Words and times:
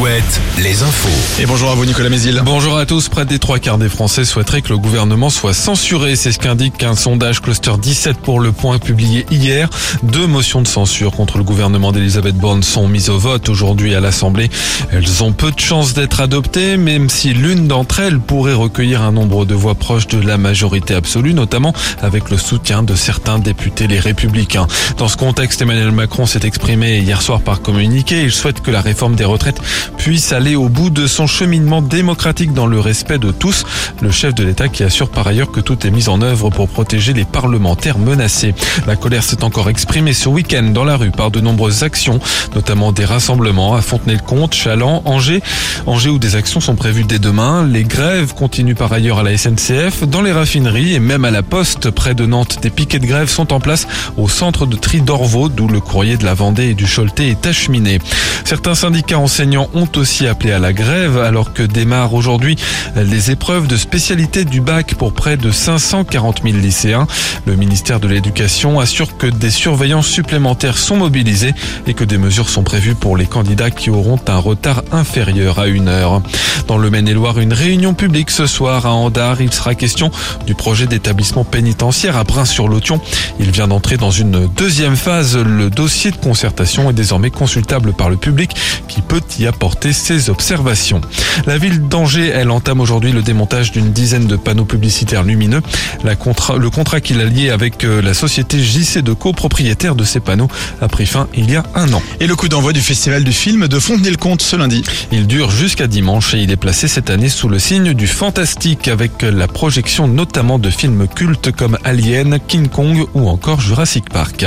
Alouette, 0.00 0.40
les 0.62 0.82
infos. 0.82 1.42
Et 1.42 1.44
bonjour 1.44 1.70
à 1.70 1.74
vous 1.74 1.84
Nicolas 1.84 2.08
Mézil. 2.08 2.40
Bonjour 2.42 2.78
à 2.78 2.86
tous. 2.86 3.10
Près 3.10 3.26
des 3.26 3.38
trois 3.38 3.58
quarts 3.58 3.76
des 3.76 3.90
Français 3.90 4.24
souhaiteraient 4.24 4.62
que 4.62 4.70
le 4.70 4.78
gouvernement 4.78 5.28
soit 5.28 5.52
censuré. 5.52 6.16
C'est 6.16 6.32
ce 6.32 6.38
qu'indique 6.38 6.82
un 6.82 6.96
sondage 6.96 7.42
Cluster 7.42 7.72
17 7.78 8.16
pour 8.16 8.40
le 8.40 8.50
point 8.52 8.78
publié 8.78 9.26
hier. 9.30 9.68
Deux 10.02 10.26
motions 10.26 10.62
de 10.62 10.68
censure 10.68 11.12
contre 11.12 11.36
le 11.36 11.44
gouvernement 11.44 11.92
d'Elisabeth 11.92 12.34
Borne 12.34 12.62
sont 12.62 12.88
mises 12.88 13.10
au 13.10 13.18
vote 13.18 13.50
aujourd'hui 13.50 13.94
à 13.94 14.00
l'Assemblée. 14.00 14.48
Elles 14.90 15.22
ont 15.22 15.32
peu 15.32 15.50
de 15.50 15.60
chances 15.60 15.92
d'être 15.92 16.20
adoptées, 16.20 16.78
même 16.78 17.10
si 17.10 17.34
l'une 17.34 17.68
d'entre 17.68 18.00
elles 18.00 18.20
pourrait 18.20 18.54
recueillir 18.54 19.02
un 19.02 19.12
nombre 19.12 19.44
de 19.44 19.54
voix 19.54 19.74
proches 19.74 20.06
de 20.06 20.26
la 20.26 20.38
majorité 20.38 20.94
absolue, 20.94 21.34
notamment 21.34 21.74
avec 22.00 22.30
le 22.30 22.38
soutien 22.38 22.82
de 22.82 22.94
certains 22.94 23.38
députés 23.38 23.86
les 23.86 24.00
républicains. 24.00 24.66
Dans 24.96 25.08
ce 25.08 25.18
contexte, 25.18 25.60
Emmanuel 25.60 25.92
Macron 25.92 26.24
s'est 26.24 26.46
exprimé 26.46 27.00
hier 27.00 27.20
soir 27.20 27.42
par 27.42 27.60
communiqué. 27.60 28.22
Il 28.22 28.32
souhaite 28.32 28.62
que 28.62 28.70
la 28.70 28.80
réforme 28.80 29.14
des 29.14 29.26
retraites 29.26 29.60
puisse 30.00 30.32
aller 30.32 30.56
au 30.56 30.70
bout 30.70 30.88
de 30.88 31.06
son 31.06 31.26
cheminement 31.26 31.82
démocratique 31.82 32.54
dans 32.54 32.66
le 32.66 32.80
respect 32.80 33.18
de 33.18 33.32
tous. 33.32 33.66
Le 34.00 34.10
chef 34.10 34.34
de 34.34 34.42
l'État 34.42 34.68
qui 34.68 34.82
assure 34.82 35.10
par 35.10 35.26
ailleurs 35.26 35.50
que 35.50 35.60
tout 35.60 35.86
est 35.86 35.90
mis 35.90 36.08
en 36.08 36.22
œuvre 36.22 36.48
pour 36.48 36.70
protéger 36.70 37.12
les 37.12 37.26
parlementaires 37.26 37.98
menacés. 37.98 38.54
La 38.86 38.96
colère 38.96 39.22
s'est 39.22 39.44
encore 39.44 39.68
exprimée 39.68 40.14
ce 40.14 40.30
week-end 40.30 40.62
dans 40.62 40.84
la 40.84 40.96
rue 40.96 41.10
par 41.10 41.30
de 41.30 41.40
nombreuses 41.40 41.82
actions, 41.82 42.18
notamment 42.54 42.92
des 42.92 43.04
rassemblements 43.04 43.74
à 43.74 43.82
Fontenay-le-Comte, 43.82 44.54
Chaland, 44.54 45.02
Angers. 45.04 45.42
Angers 45.84 46.08
où 46.08 46.18
des 46.18 46.34
actions 46.34 46.60
sont 46.60 46.76
prévues 46.76 47.04
dès 47.04 47.18
demain. 47.18 47.66
Les 47.66 47.84
grèves 47.84 48.32
continuent 48.32 48.74
par 48.74 48.94
ailleurs 48.94 49.18
à 49.18 49.22
la 49.22 49.36
SNCF, 49.36 50.04
dans 50.08 50.22
les 50.22 50.32
raffineries 50.32 50.94
et 50.94 51.00
même 51.00 51.26
à 51.26 51.30
la 51.30 51.42
Poste 51.42 51.90
près 51.90 52.14
de 52.14 52.24
Nantes. 52.24 52.60
Des 52.62 52.70
piquets 52.70 53.00
de 53.00 53.06
grève 53.06 53.28
sont 53.28 53.52
en 53.52 53.60
place 53.60 53.86
au 54.16 54.30
centre 54.30 54.64
de 54.64 54.76
tri 54.76 55.02
d'Orvaux, 55.02 55.50
d'où 55.50 55.68
le 55.68 55.80
courrier 55.80 56.16
de 56.16 56.24
la 56.24 56.32
Vendée 56.32 56.70
et 56.70 56.74
du 56.74 56.86
Choletais 56.86 57.28
est 57.28 57.46
acheminé. 57.46 57.98
Certains 58.46 58.74
syndicats 58.74 59.18
enseignants 59.18 59.68
ont 59.74 59.89
aussi 59.96 60.26
appelé 60.26 60.52
à 60.52 60.58
la 60.58 60.72
grève 60.72 61.18
alors 61.18 61.52
que 61.52 61.62
démarrent 61.62 62.14
aujourd'hui 62.14 62.56
les 62.96 63.30
épreuves 63.30 63.66
de 63.66 63.76
spécialité 63.76 64.44
du 64.44 64.60
bac 64.60 64.94
pour 64.94 65.12
près 65.12 65.36
de 65.36 65.50
540 65.50 66.42
000 66.44 66.56
lycéens. 66.58 67.06
Le 67.46 67.56
ministère 67.56 68.00
de 68.00 68.08
l'Éducation 68.08 68.80
assure 68.80 69.16
que 69.16 69.26
des 69.26 69.50
surveillants 69.50 70.02
supplémentaires 70.02 70.78
sont 70.78 70.96
mobilisés 70.96 71.54
et 71.86 71.94
que 71.94 72.04
des 72.04 72.18
mesures 72.18 72.48
sont 72.48 72.62
prévues 72.62 72.94
pour 72.94 73.16
les 73.16 73.26
candidats 73.26 73.70
qui 73.70 73.90
auront 73.90 74.20
un 74.26 74.38
retard 74.38 74.82
inférieur 74.92 75.58
à 75.58 75.66
une 75.66 75.88
heure. 75.88 76.22
Dans 76.66 76.78
le 76.78 76.90
Maine-et-Loire, 76.90 77.38
une 77.38 77.52
réunion 77.52 77.94
publique 77.94 78.30
ce 78.30 78.46
soir 78.46 78.86
à 78.86 78.92
Andard. 78.92 79.40
Il 79.40 79.52
sera 79.52 79.74
question 79.74 80.10
du 80.46 80.54
projet 80.54 80.86
d'établissement 80.86 81.44
pénitentiaire 81.44 82.16
à 82.16 82.24
Brin-sur-Lotion. 82.24 83.00
Il 83.38 83.50
vient 83.50 83.68
d'entrer 83.68 83.96
dans 83.96 84.10
une 84.10 84.46
deuxième 84.48 84.96
phase. 84.96 85.36
Le 85.36 85.70
dossier 85.70 86.10
de 86.10 86.16
concertation 86.16 86.90
est 86.90 86.94
désormais 86.94 87.30
consultable 87.30 87.92
par 87.92 88.10
le 88.10 88.16
public 88.16 88.54
qui 88.88 89.00
peut 89.00 89.22
y 89.38 89.46
apporter 89.46 89.69
ses 89.92 90.30
observations. 90.30 91.00
La 91.46 91.58
ville 91.58 91.88
d'Angers, 91.88 92.28
elle 92.28 92.50
entame 92.50 92.80
aujourd'hui 92.80 93.12
le 93.12 93.22
démontage 93.22 93.72
d'une 93.72 93.92
dizaine 93.92 94.26
de 94.26 94.36
panneaux 94.36 94.64
publicitaires 94.64 95.22
lumineux. 95.22 95.62
La 96.04 96.14
le 96.58 96.70
contrat 96.70 97.00
qu'il 97.00 97.20
a 97.20 97.24
lié 97.24 97.50
avec 97.50 97.84
euh, 97.84 98.02
la 98.02 98.14
société 98.14 98.62
JC 98.62 98.98
de 98.98 99.12
copropriétaire 99.12 99.94
de 99.94 100.04
ces 100.04 100.20
panneaux 100.20 100.48
a 100.80 100.88
pris 100.88 101.06
fin 101.06 101.28
il 101.34 101.50
y 101.50 101.56
a 101.56 101.64
un 101.74 101.92
an. 101.92 102.02
Et 102.20 102.26
le 102.26 102.36
coup 102.36 102.48
d'envoi 102.48 102.72
du 102.72 102.80
festival 102.80 103.24
du 103.24 103.32
film 103.32 103.68
de 103.68 103.78
Fontenay-le-Comte 103.78 104.42
ce 104.42 104.56
lundi. 104.56 104.82
Il 105.12 105.26
dure 105.26 105.50
jusqu'à 105.50 105.86
dimanche 105.86 106.34
et 106.34 106.38
il 106.38 106.50
est 106.50 106.56
placé 106.56 106.88
cette 106.88 107.10
année 107.10 107.28
sous 107.28 107.48
le 107.48 107.58
signe 107.58 107.94
du 107.94 108.06
fantastique 108.06 108.88
avec 108.88 109.22
la 109.22 109.48
projection 109.48 110.08
notamment 110.08 110.58
de 110.58 110.70
films 110.70 111.06
cultes 111.08 111.52
comme 111.52 111.78
Alien, 111.84 112.38
King 112.46 112.68
Kong 112.68 113.06
ou 113.14 113.28
encore 113.28 113.60
Jurassic 113.60 114.08
Park. 114.10 114.46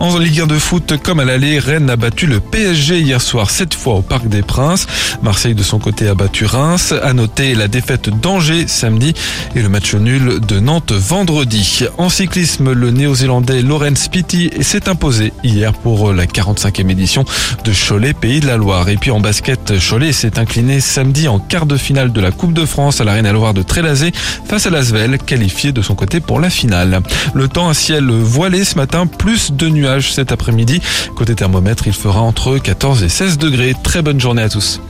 En 0.00 0.16
Ligue 0.16 0.42
1 0.42 0.46
de 0.46 0.58
foot, 0.58 0.94
comme 1.02 1.18
à 1.18 1.24
l'aller, 1.24 1.58
Rennes 1.58 1.90
a 1.90 1.96
battu 1.96 2.26
le 2.26 2.38
PSG 2.38 3.00
hier 3.00 3.20
soir, 3.20 3.50
cette 3.50 3.74
fois 3.74 3.94
au 3.94 4.02
Parc 4.02 4.28
des 4.28 4.42
Princes. 4.42 4.86
Marseille, 5.22 5.56
de 5.56 5.62
son 5.64 5.80
côté, 5.80 6.06
a 6.06 6.14
battu 6.14 6.44
Reims. 6.44 6.94
À 7.02 7.12
noter 7.12 7.56
la 7.56 7.66
défaite 7.66 8.08
d'Angers 8.08 8.68
samedi 8.68 9.12
et 9.56 9.60
le 9.60 9.68
match 9.68 9.94
nul 9.94 10.38
de 10.38 10.60
Nantes 10.60 10.92
vendredi. 10.92 11.84
En 11.98 12.10
cyclisme, 12.10 12.72
le 12.72 12.92
néo-zélandais 12.92 13.62
Lorenz 13.62 14.08
Pitti 14.08 14.50
s'est 14.60 14.88
imposé 14.88 15.32
hier 15.42 15.72
pour 15.72 16.12
la 16.12 16.26
45e 16.26 16.90
édition 16.90 17.24
de 17.64 17.72
Cholet, 17.72 18.12
Pays 18.12 18.38
de 18.38 18.46
la 18.46 18.56
Loire. 18.56 18.88
Et 18.88 18.98
puis 18.98 19.10
en 19.10 19.18
basket, 19.18 19.72
Cholet 19.80 20.12
s'est 20.12 20.38
incliné 20.38 20.80
samedi 20.80 21.26
en 21.26 21.40
quart 21.40 21.66
de 21.66 21.76
finale 21.76 22.12
de 22.12 22.20
la 22.20 22.30
Coupe 22.30 22.52
de 22.52 22.66
France 22.66 23.00
à 23.00 23.04
l'Arène 23.04 23.26
à 23.26 23.32
Loire 23.32 23.52
de 23.52 23.62
Trélazé 23.62 24.12
face 24.48 24.66
à 24.66 24.70
Lasvel, 24.70 25.18
qualifié 25.18 25.72
de 25.72 25.82
son 25.82 25.96
côté 25.96 26.20
pour 26.20 26.38
la 26.38 26.50
finale. 26.50 27.00
Le 27.34 27.48
temps, 27.48 27.68
un 27.68 27.74
ciel 27.74 28.08
voilé 28.08 28.64
ce 28.64 28.76
matin, 28.76 29.08
plus 29.08 29.50
de 29.50 29.66
cet 29.96 30.32
après-midi. 30.32 30.80
Côté 31.14 31.34
thermomètre, 31.34 31.86
il 31.86 31.92
fera 31.92 32.20
entre 32.20 32.58
14 32.58 33.02
et 33.02 33.08
16 33.08 33.38
degrés. 33.38 33.74
Très 33.82 34.02
bonne 34.02 34.20
journée 34.20 34.42
à 34.42 34.48
tous. 34.48 34.80